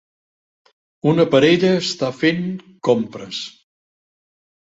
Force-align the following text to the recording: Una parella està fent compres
Una 1.09 1.25
parella 1.33 1.69
està 1.81 2.09
fent 2.21 2.41
compres 2.89 3.43